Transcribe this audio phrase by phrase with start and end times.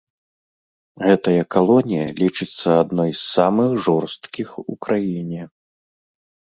[1.05, 5.41] Гэтая калонія лічыцца адной з самых жорсткіх у краіне.